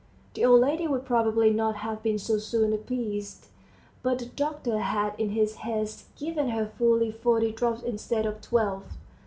[0.33, 3.49] The old lady would probably not have been so soon appeased,
[4.01, 8.83] but the doctor had in his haste given her fully forty drops instead of twelve.